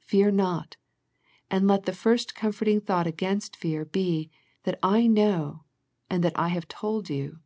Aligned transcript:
Fear 0.00 0.32
not, 0.32 0.76
and 1.52 1.68
let 1.68 1.84
the 1.84 1.92
first 1.92 2.34
comforting 2.34 2.80
thought 2.80 3.06
against 3.06 3.54
fear 3.54 3.84
be 3.84 4.28
that 4.64 4.76
I 4.82 5.06
know 5.06 5.66
and 6.10 6.24
that 6.24 6.36
I 6.36 6.48
have 6.48 6.66
told 6.66 7.08
you. 7.08 7.38